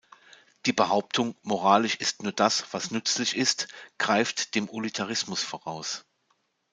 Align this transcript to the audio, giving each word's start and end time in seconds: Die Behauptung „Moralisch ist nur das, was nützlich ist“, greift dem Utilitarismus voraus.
Die 0.65 0.73
Behauptung 0.73 1.35
„Moralisch 1.43 1.93
ist 1.97 2.23
nur 2.23 2.31
das, 2.31 2.73
was 2.73 2.89
nützlich 2.89 3.35
ist“, 3.37 3.67
greift 3.99 4.55
dem 4.55 4.67
Utilitarismus 4.67 5.43
voraus. 5.43 6.05